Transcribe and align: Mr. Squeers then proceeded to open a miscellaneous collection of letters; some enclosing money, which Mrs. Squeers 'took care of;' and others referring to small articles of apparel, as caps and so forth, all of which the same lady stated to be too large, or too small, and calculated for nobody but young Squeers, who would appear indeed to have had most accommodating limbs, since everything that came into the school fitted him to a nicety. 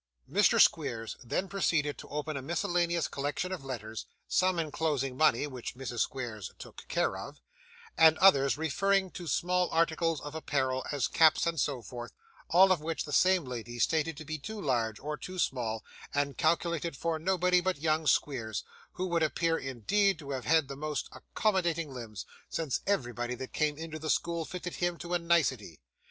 Mr. 0.27 0.59
Squeers 0.59 1.15
then 1.23 1.47
proceeded 1.47 1.95
to 1.99 2.07
open 2.09 2.35
a 2.35 2.41
miscellaneous 2.41 3.07
collection 3.07 3.51
of 3.51 3.63
letters; 3.63 4.07
some 4.27 4.57
enclosing 4.57 5.15
money, 5.15 5.45
which 5.45 5.75
Mrs. 5.75 5.99
Squeers 5.99 6.49
'took 6.57 6.87
care 6.87 7.15
of;' 7.15 7.39
and 7.99 8.17
others 8.17 8.57
referring 8.57 9.11
to 9.11 9.27
small 9.27 9.69
articles 9.69 10.19
of 10.21 10.33
apparel, 10.33 10.83
as 10.91 11.07
caps 11.07 11.45
and 11.45 11.59
so 11.59 11.83
forth, 11.83 12.13
all 12.49 12.71
of 12.71 12.81
which 12.81 13.03
the 13.05 13.13
same 13.13 13.45
lady 13.45 13.77
stated 13.77 14.17
to 14.17 14.25
be 14.25 14.39
too 14.39 14.59
large, 14.59 14.97
or 14.99 15.17
too 15.17 15.37
small, 15.37 15.85
and 16.15 16.35
calculated 16.35 16.97
for 16.97 17.19
nobody 17.19 17.61
but 17.61 17.77
young 17.77 18.07
Squeers, 18.07 18.63
who 18.93 19.05
would 19.05 19.21
appear 19.21 19.55
indeed 19.55 20.17
to 20.17 20.31
have 20.31 20.45
had 20.45 20.67
most 20.71 21.09
accommodating 21.11 21.93
limbs, 21.93 22.25
since 22.49 22.81
everything 22.87 23.37
that 23.37 23.53
came 23.53 23.77
into 23.77 23.99
the 23.99 24.09
school 24.09 24.45
fitted 24.45 24.77
him 24.77 24.97
to 24.97 25.13
a 25.13 25.19
nicety. 25.19 25.79